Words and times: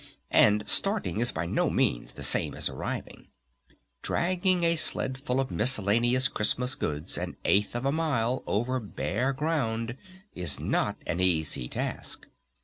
And 0.31 0.67
"starting" 0.67 1.19
is 1.19 1.31
by 1.31 1.45
no 1.45 1.69
means 1.69 2.13
the 2.13 2.23
same 2.23 2.55
as 2.55 2.69
arriving. 2.69 3.27
Dragging 4.01 4.63
a 4.63 4.75
sledful 4.75 5.39
of 5.39 5.51
miscellaneous 5.51 6.27
Christmas 6.27 6.73
goods 6.73 7.19
an 7.19 7.35
eighth 7.45 7.75
of 7.75 7.85
a 7.85 7.91
mile 7.91 8.41
over 8.47 8.79
bare 8.79 9.31
ground 9.31 9.95
is 10.33 10.59
not 10.59 10.97
an 11.05 11.19
easy 11.19 11.67
task. 11.67 12.25